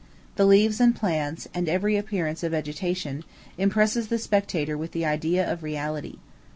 [0.35, 3.23] The leaves and plants, and every appearance of vegetation,
[3.59, 6.17] impresses the spectator with the idea of reality.